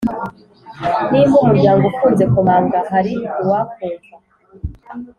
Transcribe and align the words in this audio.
nimba 1.09 1.35
umuryango 1.43 1.83
ufunze 1.91 2.23
komanga 2.33 2.79
hari 2.91 3.13
uwakumva 3.41 4.13